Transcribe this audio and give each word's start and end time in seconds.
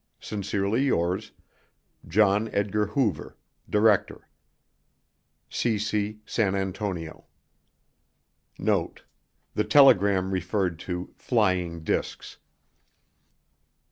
Sincerely 0.19 0.83
yours, 0.85 1.31
John 2.07 2.49
Edgar 2.51 2.87
Hoover 2.87 3.37
Director 3.69 4.27
cc 5.51 6.17
San 6.25 6.55
Antonio 6.55 7.25
NOTE: 8.57 9.03
The 9.53 9.63
telegram 9.63 10.31
referred 10.31 10.79
to 10.79 11.13
"flying 11.19 11.83
discs." 11.83 12.37